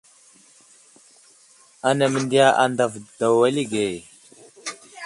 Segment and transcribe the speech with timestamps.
[1.87, 3.87] Anaŋ məndiya andav didaw alikege.